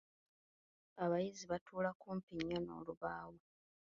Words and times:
Abayizi 1.03 1.45
batuula 1.51 1.89
kumpi 2.01 2.31
nnyo 2.37 2.59
n'olubaawo. 2.61 3.39